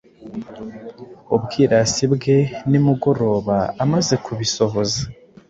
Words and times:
ubwirasi 1.35 2.03
bwe 2.13 2.37
nimugorobaamaze 2.69 4.13
kubisohoza 4.25 5.01